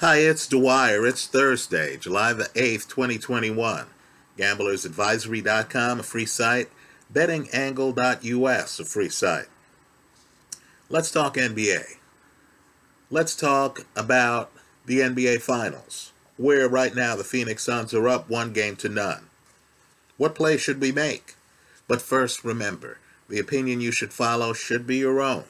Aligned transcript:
Hi, 0.00 0.16
it's 0.16 0.46
Dwyer. 0.46 1.06
It's 1.06 1.26
Thursday, 1.26 1.98
July 1.98 2.32
the 2.32 2.44
8th, 2.54 2.88
2021. 2.88 3.84
GamblersAdvisory.com, 4.38 6.00
a 6.00 6.02
free 6.02 6.24
site. 6.24 6.70
BettingAngle.us, 7.12 8.80
a 8.80 8.84
free 8.86 9.10
site. 9.10 9.48
Let's 10.88 11.10
talk 11.10 11.34
NBA. 11.34 11.84
Let's 13.10 13.36
talk 13.36 13.84
about 13.94 14.50
the 14.86 15.00
NBA 15.00 15.42
Finals, 15.42 16.12
where 16.38 16.66
right 16.66 16.94
now 16.94 17.14
the 17.14 17.22
Phoenix 17.22 17.62
Suns 17.62 17.92
are 17.92 18.08
up 18.08 18.30
one 18.30 18.54
game 18.54 18.76
to 18.76 18.88
none. 18.88 19.26
What 20.16 20.34
play 20.34 20.56
should 20.56 20.80
we 20.80 20.92
make? 20.92 21.34
But 21.86 22.00
first, 22.00 22.42
remember, 22.42 22.96
the 23.28 23.38
opinion 23.38 23.82
you 23.82 23.92
should 23.92 24.14
follow 24.14 24.54
should 24.54 24.86
be 24.86 24.96
your 24.96 25.20
own. 25.20 25.44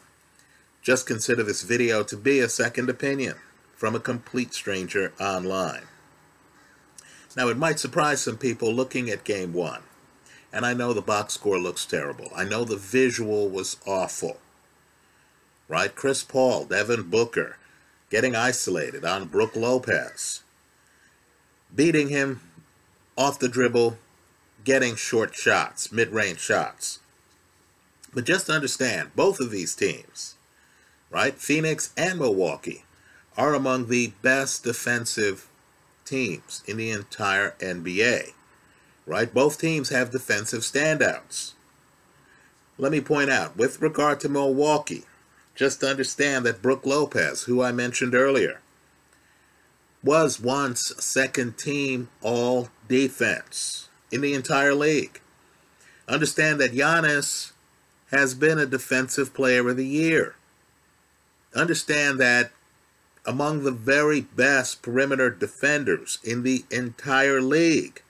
Just 0.83 1.07
consider 1.07 1.45
this 1.45 1.63
video 1.63 2.03
to 2.03 2.17
be 2.17 2.41
a 2.41 2.49
second 2.49 2.91
opinion 2.91 3.37
from 3.81 3.95
a 3.95 3.99
complete 3.99 4.53
stranger 4.53 5.11
online. 5.19 5.85
Now, 7.35 7.49
it 7.49 7.57
might 7.57 7.79
surprise 7.81 8.21
some 8.21 8.37
people 8.37 8.71
looking 8.71 9.09
at 9.09 9.25
game 9.25 9.55
one, 9.55 9.81
and 10.53 10.67
I 10.67 10.75
know 10.75 10.93
the 10.93 11.01
box 11.01 11.33
score 11.33 11.59
looks 11.59 11.87
terrible. 11.87 12.31
I 12.37 12.45
know 12.45 12.65
the 12.65 12.77
visual 12.77 13.49
was 13.49 13.79
awful. 13.87 14.37
Right? 15.67 15.95
Chris 15.95 16.23
Paul, 16.23 16.67
Devin 16.67 17.05
Booker, 17.05 17.57
getting 18.11 18.37
isolated 18.37 19.03
on 19.07 19.29
Brook 19.29 19.57
Lopez, 19.57 20.43
beating 21.75 22.11
him 22.11 22.43
off 23.17 23.39
the 23.39 23.49
dribble, 23.49 23.97
getting 24.63 24.95
short 24.95 25.35
shots, 25.35 25.91
mid 25.91 26.11
range 26.11 26.41
shots. 26.41 26.99
But 28.13 28.25
just 28.25 28.51
understand, 28.51 29.13
both 29.17 29.41
of 29.41 29.51
these 29.51 29.75
teams, 29.75 30.35
right, 31.09 31.35
Phoenix 31.39 31.95
and 31.97 32.19
Milwaukee, 32.19 32.85
are 33.37 33.55
among 33.55 33.89
the 33.89 34.13
best 34.23 34.65
defensive 34.65 35.49
teams 36.05 36.63
in 36.67 36.77
the 36.77 36.91
entire 36.91 37.55
NBA. 37.61 38.33
Right? 39.07 39.33
Both 39.33 39.61
teams 39.61 39.89
have 39.89 40.11
defensive 40.11 40.61
standouts. 40.61 41.53
Let 42.79 42.93
me 42.93 43.01
point 43.01 43.31
out, 43.31 43.57
with 43.57 43.83
regard 43.83 44.21
to 44.21 44.29
Milwaukee, 44.29 45.05
just 45.55 45.85
understand 45.85 46.47
that 46.47 46.63
Brook 46.63 46.87
Lopez, 46.87 47.43
who 47.43 47.63
I 47.63 47.73
mentioned 47.73 48.15
earlier, 48.15 48.61
was 50.03 50.41
once 50.41 50.93
second 50.99 51.59
team 51.59 52.09
all 52.23 52.69
defense 52.89 53.89
in 54.11 54.23
the 54.23 54.33
entire 54.33 54.75
league. 54.75 55.21
Understand 56.09 56.61
that 56.61 56.73
Giannis 56.73 57.53
has 58.11 58.35
been 58.35 58.59
a 58.59 58.67
defensive 58.67 59.35
player 59.35 59.69
of 59.69 59.77
the 59.77 59.87
year. 59.87 60.35
Understand 61.55 62.19
that 62.19 62.51
among 63.27 63.63
the 63.63 63.71
very 63.71 64.21
best 64.21 64.83
perimeter 64.83 65.31
defenders 65.31 66.19
in 66.25 66.43
the 66.43 66.65
entire 66.71 67.41
league 67.41 68.03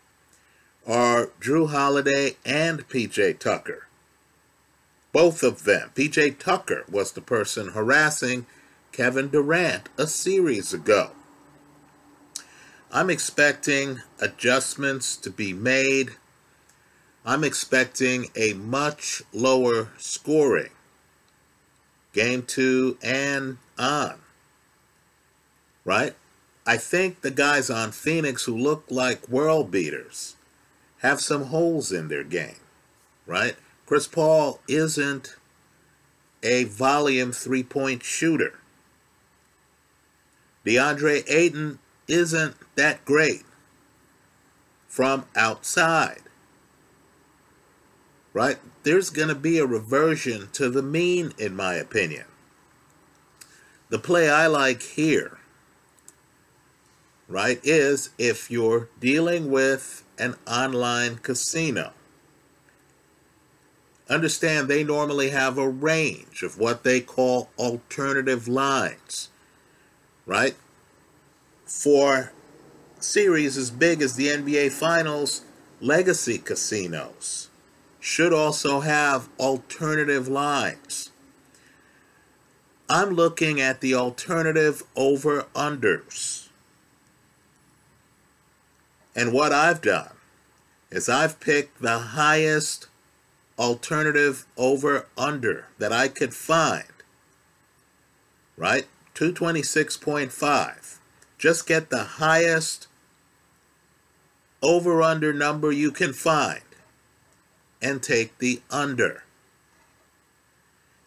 are 0.87 1.31
Jrue 1.41 1.71
Holiday 1.71 2.37
and 2.45 2.89
PJ 2.89 3.39
Tucker. 3.39 3.87
Both 5.13 5.43
of 5.43 5.65
them. 5.65 5.91
PJ 5.95 6.39
Tucker 6.39 6.85
was 6.91 7.13
the 7.13 7.21
person 7.21 7.69
harassing 7.69 8.47
Kevin 8.93 9.29
Durant 9.29 9.89
a 9.99 10.07
series 10.07 10.73
ago. 10.73 11.11
I'm 12.93 13.11
expecting 13.11 14.01
adjustments 14.21 15.17
to 15.19 15.31
be 15.31 15.53
made. 15.53 16.11
I'm 17.25 17.45
expecting 17.45 18.29
a 18.35 18.55
much 18.55 19.23
lower 19.33 19.91
scoring 19.99 20.71
game 22.13 22.43
two 22.43 22.99
and 23.03 23.59
on 23.79 24.21
right? 25.85 26.15
I 26.67 26.77
think 26.77 27.23
the 27.23 27.31
guys 27.31 27.71
on 27.71 27.93
Phoenix 27.93 28.45
who 28.45 28.57
look 28.57 28.85
like 28.91 29.29
world 29.29 29.71
beaters 29.71 30.37
have 30.99 31.21
some 31.21 31.47
holes 31.47 31.91
in 31.91 32.09
their 32.09 32.25
game, 32.25 32.61
right? 33.27 33.57
Chris 33.87 34.07
Paul 34.07 34.61
isn't 34.69 35.37
a 36.43 36.65
volume 36.65 37.33
three 37.33 37.63
point 37.63 38.03
shooter. 38.03 38.61
DeAndre 40.65 41.29
Ayton 41.29 41.79
isn't 42.07 42.55
that 42.77 43.05
great 43.05 43.45
from 44.87 45.25
outside, 45.35 46.23
right? 48.33 48.59
There's 48.83 49.11
going 49.11 49.29
to 49.29 49.35
be 49.35 49.59
a 49.59 49.67
reversion 49.67 50.49
to 50.53 50.69
the 50.69 50.83
mean, 50.83 51.33
in 51.39 51.57
my 51.57 51.75
opinion. 51.75 52.27
The 53.89 53.99
play 53.99 54.31
I 54.31 54.47
like 54.47 54.83
here 54.83 55.40
right, 57.31 57.61
is 57.63 58.11
if 58.19 58.51
you're 58.51 58.89
dealing 58.99 59.51
with 59.51 60.05
an 60.19 60.35
online 60.47 61.17
casino. 61.19 61.93
Understand 64.09 64.67
they 64.67 64.83
normally 64.83 65.31
have 65.31 65.57
a 65.57 65.69
range 65.69 66.43
of 66.43 66.59
what 66.59 66.83
they 66.83 67.01
call 67.01 67.49
alternative 67.57 68.49
lines, 68.49 69.29
right? 70.27 70.57
For 71.65 72.33
series 72.99 73.57
as 73.57 73.71
big 73.71 74.03
as 74.03 74.17
the 74.17 74.27
NBA 74.27 74.73
Finals, 74.73 75.43
legacy 75.81 76.39
casinos 76.39 77.49
should 78.01 78.33
also 78.33 78.81
have 78.81 79.29
alternative 79.39 80.27
lines. 80.27 81.13
I'm 82.89 83.11
looking 83.11 83.61
at 83.61 83.81
the 83.81 83.95
alternative 83.95 84.83
over 84.97 85.47
unders. 85.55 86.50
And 89.15 89.33
what 89.33 89.53
I've 89.53 89.83
done 89.83 90.13
is 90.91 91.09
I've 91.09 91.41
picked 91.41 91.83
the 91.83 91.99
highest 91.99 92.87
alternative 93.59 94.47
over 94.57 95.07
under 95.17 95.67
that 95.79 95.93
I 95.93 96.09
could 96.09 96.35
find. 96.35 96.85
Right? 98.57 98.87
226.5. 99.15 100.97
Just 101.39 101.67
get 101.67 101.91
the 101.91 102.05
highest 102.05 102.87
over 104.63 105.03
under 105.03 105.33
number 105.33 105.73
you 105.73 105.91
can 105.91 106.13
find 106.13 106.61
and 107.81 108.03
take 108.03 108.37
the 108.39 108.61
under. 108.71 109.25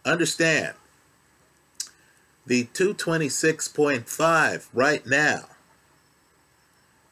Understand 0.06 0.74
the 2.46 2.66
226.5 2.66 4.68
right 4.74 5.06
now 5.06 5.46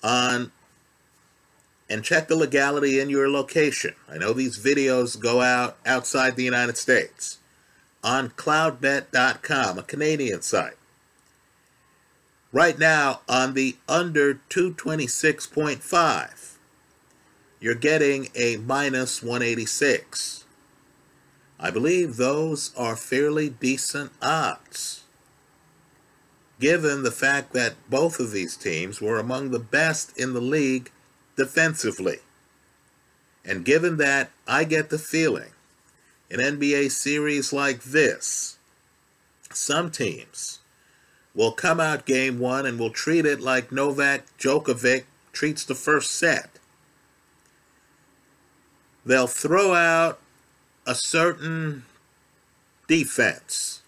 on 0.03 0.51
and 1.91 2.03
check 2.05 2.29
the 2.29 2.37
legality 2.37 3.01
in 3.01 3.09
your 3.09 3.29
location. 3.29 3.93
I 4.09 4.17
know 4.17 4.31
these 4.31 4.57
videos 4.57 5.19
go 5.19 5.41
out 5.41 5.75
outside 5.85 6.37
the 6.37 6.43
United 6.43 6.77
States. 6.77 7.39
On 8.01 8.29
cloudbet.com, 8.29 9.77
a 9.77 9.83
Canadian 9.83 10.41
site. 10.41 10.77
Right 12.53 12.79
now, 12.79 13.19
on 13.27 13.55
the 13.55 13.75
under 13.89 14.35
226.5, 14.49 16.53
you're 17.59 17.75
getting 17.75 18.29
a 18.35 18.55
minus 18.55 19.21
186. 19.21 20.45
I 21.59 21.71
believe 21.71 22.15
those 22.15 22.73
are 22.77 22.95
fairly 22.95 23.49
decent 23.49 24.13
odds, 24.21 25.03
given 26.57 27.03
the 27.03 27.11
fact 27.11 27.51
that 27.51 27.73
both 27.89 28.21
of 28.21 28.31
these 28.31 28.55
teams 28.55 29.01
were 29.01 29.19
among 29.19 29.51
the 29.51 29.59
best 29.59 30.17
in 30.17 30.33
the 30.33 30.39
league 30.39 30.89
defensively. 31.41 32.19
And 33.43 33.65
given 33.65 33.97
that, 33.97 34.29
I 34.47 34.63
get 34.63 34.91
the 34.91 34.99
feeling 34.99 35.53
in 36.29 36.39
NBA 36.39 36.91
series 36.91 37.51
like 37.51 37.81
this, 37.81 38.59
some 39.51 39.89
teams 39.89 40.59
will 41.33 41.51
come 41.51 41.79
out 41.79 42.05
game 42.05 42.37
one 42.37 42.67
and 42.67 42.77
will 42.77 42.91
treat 42.91 43.25
it 43.25 43.41
like 43.41 43.71
Novak 43.71 44.25
Djokovic 44.37 45.05
treats 45.33 45.65
the 45.65 45.73
first 45.73 46.11
set. 46.11 46.59
They'll 49.03 49.25
throw 49.25 49.73
out 49.73 50.19
a 50.85 50.93
certain 50.93 51.85
defense 52.87 53.81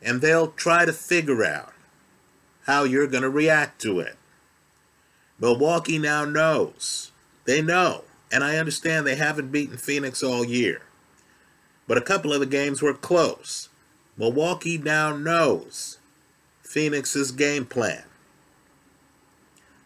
and 0.00 0.20
they'll 0.20 0.52
try 0.52 0.84
to 0.84 0.92
figure 0.92 1.44
out 1.44 1.72
how 2.66 2.84
you're 2.84 3.08
going 3.08 3.24
to 3.24 3.30
react 3.30 3.82
to 3.82 3.98
it. 3.98 4.16
Milwaukee 5.42 5.98
now 5.98 6.24
knows. 6.24 7.10
They 7.46 7.60
know. 7.60 8.04
And 8.30 8.44
I 8.44 8.56
understand 8.56 9.04
they 9.04 9.16
haven't 9.16 9.50
beaten 9.50 9.76
Phoenix 9.76 10.22
all 10.22 10.44
year. 10.44 10.82
But 11.88 11.98
a 11.98 12.02
couple 12.02 12.32
of 12.32 12.38
the 12.38 12.46
games 12.46 12.80
were 12.80 12.94
close. 12.94 13.68
Milwaukee 14.16 14.78
now 14.78 15.16
knows 15.16 15.98
Phoenix's 16.62 17.32
game 17.32 17.66
plan. 17.66 18.04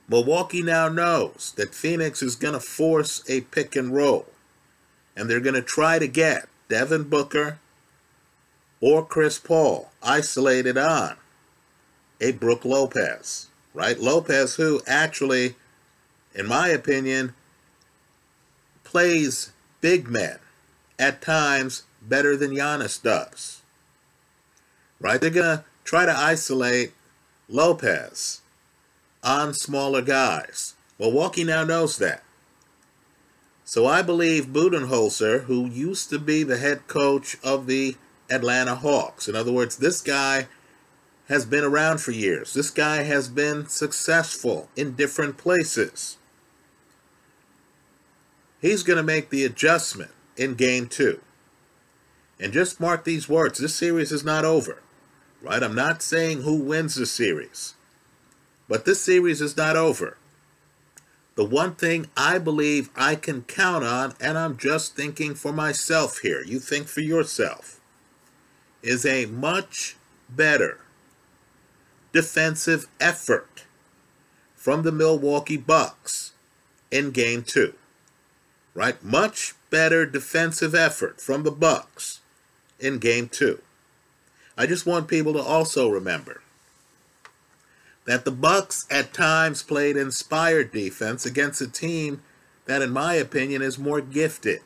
Milwaukee 0.08 0.62
now 0.62 0.91
knows 0.91 1.55
that 1.56 1.75
Phoenix 1.75 2.23
is 2.23 2.37
going 2.37 2.55
to 2.55 2.61
force 2.61 3.25
a 3.29 3.41
pick 3.41 3.75
and 3.75 3.94
roll. 3.94 4.26
And 5.17 5.29
they're 5.29 5.41
going 5.41 5.55
to 5.55 5.62
try 5.62 5.99
to 5.99 6.06
get 6.06 6.50
Devin 6.69 7.05
Booker 7.05 7.58
or 8.82 9.06
Chris 9.06 9.38
Paul 9.38 9.91
isolated 10.03 10.76
on 10.76 11.17
a 12.20 12.32
Brook 12.32 12.67
Lopez, 12.67 13.49
right? 13.76 14.00
Lopez, 14.00 14.55
who 14.55 14.81
actually, 14.87 15.55
in 16.34 16.46
my 16.46 16.69
opinion, 16.69 17.34
plays 18.84 19.52
big 19.82 20.08
men 20.08 20.38
at 20.99 21.20
times 21.20 21.82
better 22.00 22.37
than 22.38 22.52
Giannis 22.52 23.00
does. 23.00 23.61
Right? 24.99 25.20
They're 25.20 25.28
going 25.28 25.58
to 25.58 25.64
try 25.84 26.06
to 26.06 26.17
isolate 26.17 26.94
Lopez 27.50 28.40
on 29.23 29.52
smaller 29.52 30.00
guys. 30.00 30.75
Milwaukee 30.99 31.44
now 31.44 31.62
knows 31.62 31.99
that. 31.99 32.22
So 33.67 33.84
I 33.84 34.00
believe 34.00 34.46
Budenholzer, 34.46 35.44
who 35.44 35.67
used 35.67 36.08
to 36.11 36.19
be 36.19 36.43
the 36.44 36.56
head 36.56 36.87
coach 36.87 37.37
of 37.44 37.67
the 37.67 37.96
Atlanta 38.31 38.76
Hawks, 38.76 39.29
in 39.29 39.37
other 39.37 39.52
words, 39.52 39.76
this 39.76 40.00
guy 40.00 40.46
has 41.28 41.44
been 41.44 41.64
around 41.64 42.00
for 42.00 42.12
years. 42.12 42.55
This 42.55 42.70
guy 42.70 43.02
has 43.02 43.28
been 43.28 43.67
successful 43.67 44.69
in 44.76 44.94
different 44.94 45.37
places. 45.37 46.19
He's 48.61 48.82
going 48.82 48.96
to 48.96 49.02
make 49.02 49.31
the 49.31 49.44
adjustment 49.44 50.12
in 50.37 50.55
game 50.55 50.87
two. 50.87 51.20
And 52.38 52.52
just 52.52 52.81
mark 52.81 53.05
these 53.05 53.28
words 53.28 53.58
this 53.58 53.75
series 53.75 54.12
is 54.12 54.25
not 54.25 54.44
over, 54.44 54.82
right? 55.43 55.62
I'm 55.62 55.75
not 55.75 56.02
saying 56.02 56.43
who 56.43 56.56
wins 56.56 56.94
the 56.94 57.06
series, 57.06 57.75
but 58.69 58.84
this 58.84 59.00
series 59.00 59.40
is 59.40 59.56
not 59.56 59.76
over. 59.76 60.19
The 61.34 61.44
one 61.44 61.75
thing 61.75 62.06
I 62.17 62.38
believe 62.38 62.88
I 62.96 63.14
can 63.14 63.43
count 63.43 63.84
on, 63.84 64.14
and 64.20 64.38
I'm 64.38 64.56
just 64.56 64.96
thinking 64.96 65.34
for 65.34 65.52
myself 65.52 66.19
here, 66.19 66.43
you 66.43 66.61
think 66.61 66.88
for 66.88 67.00
yourself, 67.00 67.81
is 68.82 69.05
a 69.05 69.26
much 69.26 69.96
better 70.29 70.79
defensive 72.12 72.87
effort 73.00 73.64
from 74.55 74.82
the 74.82 74.93
Milwaukee 74.93 75.56
Bucks 75.56 76.32
in 76.91 77.11
game 77.11 77.43
two. 77.43 77.75
Right? 78.75 79.03
Much 79.03 79.55
better 79.70 80.05
defensive 80.05 80.75
effort 80.75 81.20
from 81.20 81.43
the 81.43 81.50
Bucks 81.50 82.20
in 82.79 82.99
game 82.99 83.29
two. 83.29 83.62
I 84.56 84.67
just 84.67 84.87
want 84.87 85.08
people 85.08 85.32
to 85.35 85.41
also 85.41 85.88
remember 85.88 86.43
that 88.06 88.25
the 88.25 88.31
Bucks 88.31 88.87
at 88.91 89.12
times 89.12 89.62
played 89.62 89.97
inspired 89.97 90.73
defense 90.73 91.26
against 91.26 91.61
a 91.61 91.69
team 91.69 92.23
that 92.67 92.82
in 92.82 92.91
my 92.91 93.14
opinion 93.14 93.62
is 93.62 93.79
more 93.79 94.00
gifted 94.00 94.61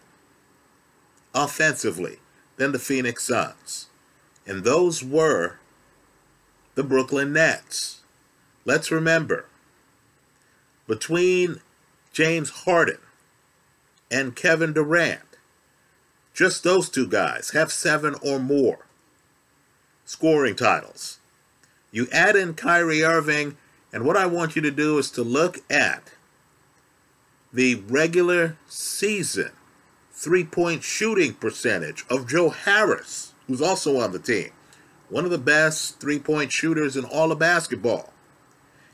offensively 1.34 2.18
than 2.56 2.72
the 2.72 2.78
Phoenix 2.78 3.26
Suns. 3.26 3.88
And 4.46 4.64
those 4.64 5.02
were 5.04 5.59
the 6.80 6.88
Brooklyn 6.88 7.34
Nets. 7.34 8.00
Let's 8.64 8.90
remember 8.90 9.44
between 10.86 11.60
James 12.10 12.48
Harden 12.64 13.00
and 14.10 14.34
Kevin 14.34 14.72
Durant, 14.72 15.36
just 16.32 16.64
those 16.64 16.88
two 16.88 17.06
guys 17.06 17.50
have 17.50 17.70
seven 17.70 18.14
or 18.24 18.38
more 18.38 18.86
scoring 20.06 20.56
titles. 20.56 21.18
You 21.92 22.06
add 22.10 22.34
in 22.34 22.54
Kyrie 22.54 23.04
Irving, 23.04 23.58
and 23.92 24.06
what 24.06 24.16
I 24.16 24.24
want 24.24 24.56
you 24.56 24.62
to 24.62 24.70
do 24.70 24.96
is 24.96 25.10
to 25.10 25.22
look 25.22 25.58
at 25.68 26.14
the 27.52 27.74
regular 27.74 28.56
season 28.66 29.50
three 30.12 30.44
point 30.44 30.82
shooting 30.82 31.34
percentage 31.34 32.06
of 32.08 32.26
Joe 32.26 32.48
Harris, 32.48 33.34
who's 33.46 33.60
also 33.60 34.00
on 34.00 34.12
the 34.12 34.18
team. 34.18 34.52
One 35.10 35.24
of 35.24 35.30
the 35.30 35.38
best 35.38 36.00
three 36.00 36.18
point 36.18 36.52
shooters 36.52 36.96
in 36.96 37.04
all 37.04 37.32
of 37.32 37.38
basketball. 37.38 38.12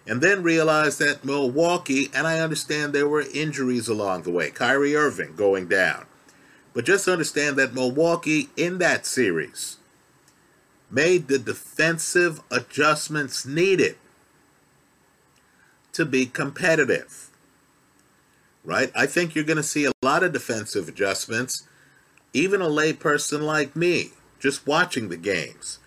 And 0.08 0.20
then 0.20 0.42
realized 0.42 0.98
that 1.00 1.24
Milwaukee, 1.24 2.10
and 2.14 2.26
I 2.26 2.38
understand 2.38 2.92
there 2.92 3.08
were 3.08 3.24
injuries 3.34 3.88
along 3.88 4.22
the 4.22 4.30
way, 4.30 4.50
Kyrie 4.50 4.96
Irving 4.96 5.34
going 5.36 5.68
down. 5.68 6.06
But 6.72 6.84
just 6.84 7.08
understand 7.08 7.56
that 7.56 7.74
Milwaukee 7.74 8.50
in 8.56 8.78
that 8.78 9.04
series 9.04 9.78
made 10.90 11.26
the 11.28 11.38
defensive 11.38 12.40
adjustments 12.50 13.44
needed 13.44 13.96
to 15.92 16.04
be 16.04 16.26
competitive. 16.26 17.30
Right? 18.64 18.92
I 18.94 19.06
think 19.06 19.34
you're 19.34 19.44
going 19.44 19.56
to 19.56 19.62
see 19.62 19.84
a 19.84 19.92
lot 20.02 20.22
of 20.22 20.32
defensive 20.32 20.88
adjustments. 20.88 21.66
Even 22.32 22.60
a 22.60 22.66
layperson 22.66 23.40
like 23.42 23.74
me, 23.74 24.10
just 24.38 24.66
watching 24.66 25.08
the 25.08 25.16
games, 25.16 25.78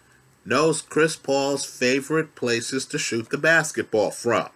knows 0.49 0.81
Chris 0.81 1.15
Paul's 1.15 1.65
favorite 1.65 2.35
places 2.35 2.85
to 2.87 2.97
shoot 2.97 3.29
the 3.29 3.37
basketball 3.37 4.11
from. 4.11 4.49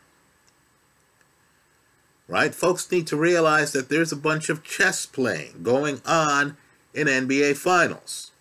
Right? 2.27 2.53
Folks 2.53 2.91
need 2.91 3.07
to 3.07 3.15
realize 3.15 3.71
that 3.73 3.89
there's 3.89 4.11
a 4.11 4.17
bunch 4.17 4.49
of 4.49 4.63
chess 4.63 5.05
playing 5.05 5.63
going 5.63 6.01
on 6.05 6.57
in 6.93 7.07
NBA 7.07 7.55
Finals 7.57 8.31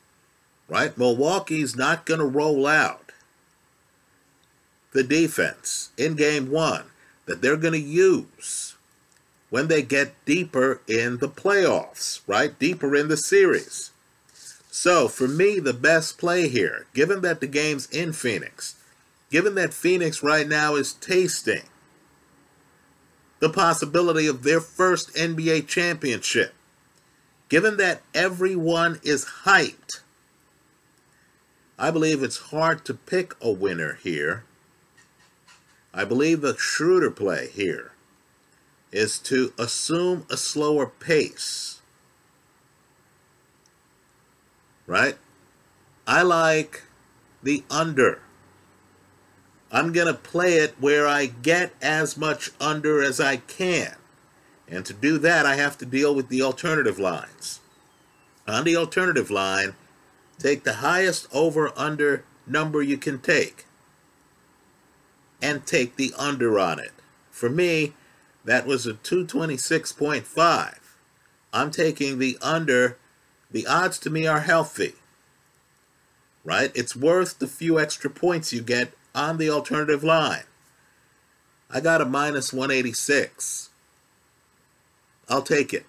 right? 0.72 0.96
Milwaukee's 0.96 1.76
not 1.76 2.06
going 2.06 2.20
to 2.20 2.26
roll 2.26 2.66
out 2.66 3.12
the 4.92 5.04
defense 5.04 5.90
in 5.98 6.16
game 6.16 6.50
one 6.50 6.84
that 7.26 7.42
they're 7.42 7.58
going 7.58 7.74
to 7.74 7.78
use 7.78 8.74
when 9.50 9.68
they 9.68 9.82
get 9.82 10.14
deeper 10.24 10.80
in 10.88 11.18
the 11.18 11.28
playoffs, 11.28 12.22
right? 12.26 12.58
Deeper 12.58 12.96
in 12.96 13.08
the 13.08 13.18
series. 13.18 13.90
So, 14.74 15.06
for 15.06 15.28
me, 15.28 15.60
the 15.60 15.72
best 15.72 16.18
play 16.18 16.48
here, 16.48 16.86
given 16.94 17.20
that 17.20 17.40
the 17.40 17.46
game's 17.46 17.86
in 17.90 18.12
Phoenix, 18.12 18.74
given 19.30 19.54
that 19.54 19.72
Phoenix 19.72 20.22
right 20.22 20.48
now 20.48 20.74
is 20.74 20.94
tasting 20.94 21.62
the 23.38 23.50
possibility 23.50 24.26
of 24.26 24.42
their 24.42 24.60
first 24.60 25.14
NBA 25.14 25.68
championship, 25.68 26.54
given 27.48 27.76
that 27.76 28.02
everyone 28.14 28.98
is 29.04 29.26
hyped 29.44 30.00
I 31.82 31.90
believe 31.90 32.22
it's 32.22 32.50
hard 32.52 32.84
to 32.84 32.94
pick 32.94 33.34
a 33.40 33.50
winner 33.50 33.98
here. 34.04 34.44
I 35.92 36.04
believe 36.04 36.40
the 36.40 36.56
shrewder 36.56 37.10
play 37.10 37.48
here 37.48 37.90
is 38.92 39.18
to 39.20 39.52
assume 39.58 40.24
a 40.30 40.36
slower 40.36 40.86
pace. 40.86 41.81
Right? 44.92 45.16
I 46.06 46.22
like 46.22 46.82
the 47.42 47.64
under. 47.70 48.20
I'm 49.70 49.92
going 49.92 50.06
to 50.06 50.14
play 50.14 50.54
it 50.54 50.74
where 50.78 51.06
I 51.06 51.26
get 51.26 51.72
as 51.80 52.16
much 52.16 52.50
under 52.60 53.02
as 53.02 53.18
I 53.18 53.38
can. 53.38 53.96
And 54.68 54.84
to 54.84 54.92
do 54.92 55.18
that, 55.18 55.46
I 55.46 55.56
have 55.56 55.78
to 55.78 55.86
deal 55.86 56.14
with 56.14 56.28
the 56.28 56.42
alternative 56.42 56.98
lines. 56.98 57.60
On 58.46 58.64
the 58.64 58.76
alternative 58.76 59.30
line, 59.30 59.74
Take 60.42 60.64
the 60.64 60.74
highest 60.74 61.28
over 61.32 61.70
under 61.76 62.24
number 62.48 62.82
you 62.82 62.98
can 62.98 63.20
take 63.20 63.64
and 65.40 65.64
take 65.64 65.94
the 65.94 66.12
under 66.18 66.58
on 66.58 66.80
it. 66.80 66.90
For 67.30 67.48
me, 67.48 67.92
that 68.44 68.66
was 68.66 68.84
a 68.84 68.94
226.5. 68.94 70.78
I'm 71.52 71.70
taking 71.70 72.18
the 72.18 72.36
under. 72.42 72.98
The 73.52 73.66
odds 73.66 73.98
to 74.00 74.10
me 74.10 74.26
are 74.26 74.40
healthy. 74.40 74.94
Right? 76.44 76.72
It's 76.74 76.96
worth 76.96 77.38
the 77.38 77.46
few 77.46 77.78
extra 77.78 78.10
points 78.10 78.52
you 78.52 78.62
get 78.62 78.92
on 79.14 79.38
the 79.38 79.50
alternative 79.50 80.02
line. 80.02 80.44
I 81.70 81.80
got 81.80 82.00
a 82.00 82.04
minus 82.04 82.52
186. 82.52 83.70
I'll 85.28 85.42
take 85.42 85.72
it. 85.72 85.86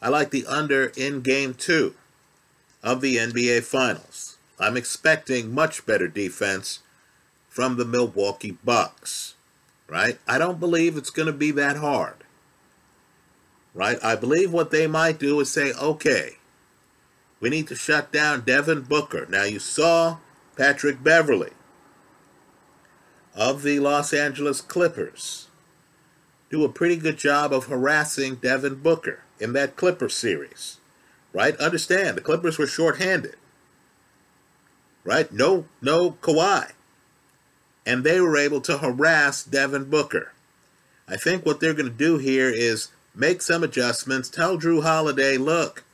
I 0.00 0.08
like 0.08 0.30
the 0.30 0.44
under 0.46 0.92
in 0.96 1.20
game 1.20 1.54
two 1.54 1.94
of 2.82 3.00
the 3.00 3.16
NBA 3.16 3.62
Finals. 3.62 4.36
I'm 4.58 4.76
expecting 4.76 5.54
much 5.54 5.86
better 5.86 6.08
defense 6.08 6.80
from 7.48 7.76
the 7.76 7.84
Milwaukee 7.84 8.58
Bucks, 8.64 9.34
right? 9.86 10.18
I 10.26 10.38
don't 10.38 10.60
believe 10.60 10.96
it's 10.96 11.10
going 11.10 11.26
to 11.26 11.32
be 11.32 11.50
that 11.52 11.76
hard, 11.76 12.24
right? 13.74 13.98
I 14.02 14.16
believe 14.16 14.52
what 14.52 14.70
they 14.70 14.86
might 14.86 15.18
do 15.18 15.38
is 15.40 15.50
say, 15.50 15.72
okay, 15.72 16.36
we 17.42 17.50
need 17.50 17.68
to 17.68 17.74
shut 17.74 18.10
down 18.10 18.40
Devin 18.40 18.82
Booker. 18.82 19.26
Now, 19.28 19.44
you 19.44 19.58
saw 19.58 20.16
Patrick 20.56 21.02
Beverley 21.02 21.52
of 23.34 23.62
the 23.62 23.78
Los 23.80 24.14
Angeles 24.14 24.62
Clippers 24.62 25.48
do 26.48 26.64
a 26.64 26.70
pretty 26.70 26.96
good 26.96 27.18
job 27.18 27.52
of 27.52 27.66
harassing 27.66 28.36
Devin 28.36 28.76
Booker 28.76 29.20
in 29.38 29.52
that 29.52 29.76
Clipper 29.76 30.08
series 30.08 30.78
right? 31.32 31.56
Understand 31.56 32.16
the 32.16 32.20
Clippers 32.20 32.58
were 32.58 32.66
shorthanded, 32.66 33.36
right? 35.04 35.32
No, 35.32 35.66
no 35.80 36.12
Kawhi, 36.12 36.72
and 37.86 38.04
they 38.04 38.20
were 38.20 38.36
able 38.36 38.60
to 38.62 38.78
harass 38.78 39.42
Devin 39.42 39.90
Booker. 39.90 40.32
I 41.08 41.16
think 41.16 41.44
what 41.44 41.60
they're 41.60 41.74
going 41.74 41.90
to 41.90 41.96
do 41.96 42.18
here 42.18 42.48
is 42.48 42.88
make 43.14 43.42
some 43.42 43.62
adjustments. 43.64 44.28
Tell 44.28 44.58
Jrue 44.58 44.82
Holiday, 44.82 45.36
look, 45.36 45.84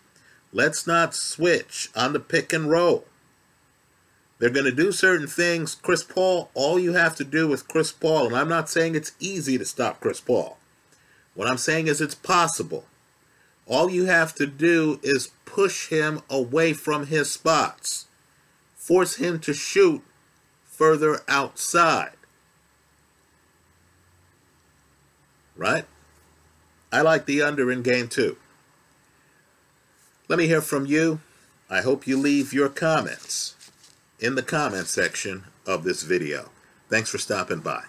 let's 0.52 0.87
not 0.87 1.14
switch 1.14 1.90
on 1.95 2.12
the 2.12 2.21
pick 2.21 2.52
and 2.52 2.71
roll. 2.71 3.05
They're 4.38 4.50
going 4.50 4.67
to 4.67 4.73
do 4.73 4.93
certain 4.93 5.26
things. 5.26 5.75
Chris 5.75 6.05
Paul, 6.05 6.50
all 6.55 6.78
you 6.78 6.93
have 6.93 7.17
to 7.17 7.25
do 7.25 7.49
with 7.49 7.67
Chris 7.67 7.90
Paul, 7.90 8.28
and 8.28 8.37
I'm 8.37 8.49
not 8.49 8.71
saying 8.71 8.95
it's 8.95 9.12
easy 9.19 9.59
to 9.59 9.64
stop 9.64 10.00
Chris 10.00 10.21
Paul. 10.21 10.59
What 11.35 11.49
I'm 11.49 11.59
saying 11.59 11.88
is 11.88 12.00
it's 12.00 12.14
possible. 12.14 12.85
All 13.67 13.90
you 13.90 14.07
have 14.07 14.35
to 14.37 14.47
do 14.47 14.99
is 15.02 15.31
push 15.45 15.88
him 15.88 16.23
away 16.31 16.73
from 16.73 17.07
his 17.07 17.31
spots, 17.31 18.07
force 18.76 19.17
him 19.17 19.40
to 19.40 19.52
shoot 19.52 20.02
further 20.64 21.21
outside. 21.28 22.12
Right? 25.57 25.85
I 26.93 27.02
like 27.02 27.26
the 27.26 27.43
under 27.43 27.71
in 27.71 27.83
game 27.83 28.09
two. 28.09 28.37
Let 30.28 30.38
me 30.38 30.47
hear 30.47 30.61
from 30.61 30.85
you. 30.85 31.20
I 31.70 31.80
hope 31.80 32.06
you 32.06 32.18
leave 32.18 32.52
your 32.52 32.68
comments 32.68 33.56
in 34.20 34.35
the 34.35 34.42
comment 34.42 34.87
section 34.87 35.44
of 35.66 35.85
this 35.85 36.02
video. 36.02 36.50
Thanks 36.90 37.08
for 37.08 37.16
stopping 37.16 37.61
by. 37.61 37.88